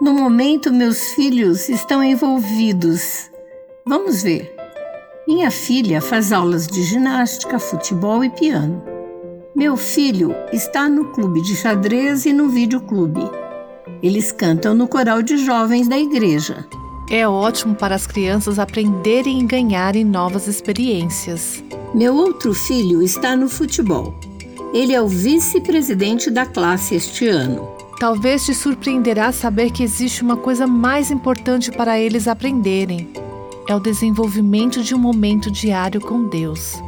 No 0.00 0.14
momento, 0.14 0.72
meus 0.72 1.12
filhos 1.12 1.68
estão 1.68 2.02
envolvidos. 2.02 3.30
Vamos 3.86 4.22
ver. 4.22 4.50
Minha 5.28 5.50
filha 5.50 6.00
faz 6.00 6.32
aulas 6.32 6.66
de 6.66 6.82
ginástica, 6.82 7.58
futebol 7.58 8.24
e 8.24 8.30
piano. 8.30 8.82
Meu 9.54 9.76
filho 9.76 10.34
está 10.54 10.88
no 10.88 11.12
clube 11.12 11.42
de 11.42 11.54
xadrez 11.54 12.24
e 12.24 12.32
no 12.32 12.48
videoclube. 12.48 13.30
Eles 14.02 14.32
cantam 14.32 14.74
no 14.74 14.88
coral 14.88 15.20
de 15.20 15.36
jovens 15.36 15.86
da 15.86 15.98
igreja. 15.98 16.66
É 17.10 17.28
ótimo 17.28 17.74
para 17.74 17.94
as 17.94 18.06
crianças 18.06 18.58
aprenderem 18.58 19.40
e 19.40 19.44
ganharem 19.44 20.02
novas 20.02 20.46
experiências. 20.46 21.62
Meu 21.94 22.14
outro 22.14 22.54
filho 22.54 23.02
está 23.02 23.36
no 23.36 23.50
futebol. 23.50 24.14
Ele 24.72 24.94
é 24.94 25.02
o 25.02 25.08
vice-presidente 25.08 26.30
da 26.30 26.46
classe 26.46 26.94
este 26.94 27.28
ano. 27.28 27.68
Talvez 28.00 28.46
te 28.46 28.54
surpreenderá 28.54 29.30
saber 29.30 29.70
que 29.70 29.82
existe 29.82 30.22
uma 30.22 30.34
coisa 30.34 30.66
mais 30.66 31.10
importante 31.10 31.70
para 31.70 32.00
eles 32.00 32.26
aprenderem: 32.26 33.06
é 33.68 33.76
o 33.76 33.78
desenvolvimento 33.78 34.82
de 34.82 34.94
um 34.94 34.98
momento 34.98 35.50
diário 35.50 36.00
com 36.00 36.26
Deus. 36.26 36.82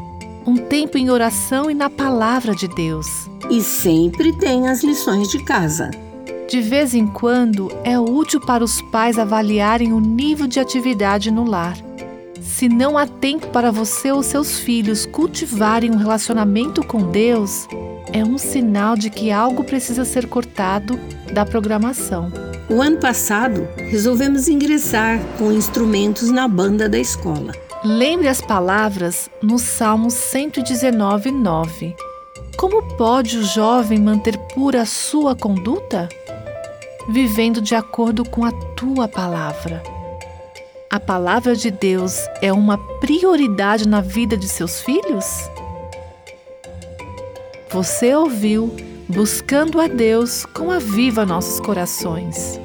Um 0.47 0.57
tempo 0.57 0.97
em 0.97 1.11
oração 1.11 1.71
e 1.71 1.75
na 1.75 1.91
palavra 1.91 2.55
de 2.55 2.66
Deus. 2.66 3.29
E 3.51 3.61
sempre 3.61 4.33
tem 4.38 4.69
as 4.69 4.83
lições 4.83 5.29
de 5.29 5.45
casa. 5.45 5.91
De 6.48 6.62
vez 6.62 6.95
em 6.95 7.07
quando, 7.07 7.71
é 7.85 8.01
útil 8.01 8.41
para 8.41 8.65
os 8.65 8.80
pais 8.80 9.19
avaliarem 9.19 9.93
o 9.93 10.01
nível 10.01 10.47
de 10.47 10.59
atividade 10.59 11.30
no 11.30 11.45
lar. 11.45 11.77
Se 12.41 12.71
não 12.71 12.97
há 12.97 13.07
tempo 13.07 13.49
para 13.49 13.71
você 13.71 14.10
ou 14.10 14.23
seus 14.23 14.59
filhos 14.59 15.05
cultivarem 15.05 15.91
um 15.91 15.97
relacionamento 15.97 16.83
com 16.83 17.10
Deus, 17.10 17.69
é 18.12 18.24
um 18.24 18.38
sinal 18.38 18.97
de 18.97 19.11
que 19.11 19.30
algo 19.30 19.65
precisa 19.65 20.05
ser 20.05 20.27
cortado 20.27 20.98
da 21.33 21.45
programação. 21.45 22.33
O 22.69 22.80
ano 22.80 22.97
passado, 22.97 23.69
resolvemos 23.77 24.48
ingressar 24.48 25.19
com 25.38 25.52
instrumentos 25.52 26.30
na 26.30 26.48
banda 26.48 26.88
da 26.88 26.99
escola. 26.99 27.52
Lembre 27.85 28.29
as 28.29 28.40
palavras 28.40 29.29
no 29.43 29.59
Salmo 29.59 30.10
119, 30.10 31.30
9. 31.30 31.96
Como 32.57 32.96
pode 32.96 33.38
o 33.38 33.45
jovem 33.45 33.99
manter 33.99 34.38
pura 34.55 34.82
a 34.82 34.87
sua 34.87 35.34
conduta? 35.34 36.09
Vivendo 37.10 37.60
de 37.60 37.74
acordo 37.74 38.24
com 38.24 38.45
a 38.45 38.52
tua 38.77 39.09
palavra. 39.09 39.82
A 40.88 41.01
palavra 41.01 41.57
de 41.57 41.71
Deus 41.71 42.21
é 42.40 42.52
uma 42.52 42.79
prioridade 43.01 43.88
na 43.88 44.01
vida 44.01 44.37
de 44.37 44.49
seus 44.49 44.80
filhos? 44.80 45.51
Você 47.73 48.15
ouviu 48.15 48.70
Buscando 49.09 49.80
a 49.80 49.87
Deus 49.88 50.45
com 50.45 50.70
a 50.70 50.78
Viva 50.78 51.24
Nossos 51.24 51.59
Corações. 51.59 52.62